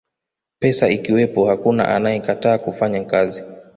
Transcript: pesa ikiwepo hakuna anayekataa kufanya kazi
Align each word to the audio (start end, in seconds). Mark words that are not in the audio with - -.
pesa 0.59 0.89
ikiwepo 0.89 1.45
hakuna 1.45 1.87
anayekataa 1.95 2.57
kufanya 2.57 3.03
kazi 3.03 3.43